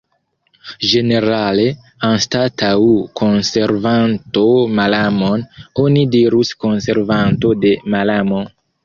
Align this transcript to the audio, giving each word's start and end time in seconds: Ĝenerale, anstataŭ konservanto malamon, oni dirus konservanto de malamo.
Ĝenerale, 0.91 1.65
anstataŭ 2.07 2.71
konservanto 3.21 4.45
malamon, 4.79 5.45
oni 5.85 6.07
dirus 6.17 6.55
konservanto 6.67 7.53
de 7.67 7.75
malamo. 7.97 8.43